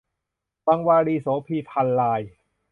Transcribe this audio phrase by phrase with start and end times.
[0.65, 2.21] วังวารี- โสภี พรรณราย